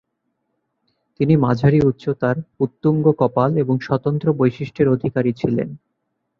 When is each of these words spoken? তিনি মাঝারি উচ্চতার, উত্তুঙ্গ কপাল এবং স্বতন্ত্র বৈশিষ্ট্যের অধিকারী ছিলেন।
তিনি 1.19 1.33
মাঝারি 1.37 1.79
উচ্চতার, 1.81 2.35
উত্তুঙ্গ 2.59 3.05
কপাল 3.17 3.51
এবং 3.57 3.75
স্বতন্ত্র 3.79 4.27
বৈশিষ্ট্যের 4.33 4.87
অধিকারী 4.87 5.31
ছিলেন। 5.33 5.69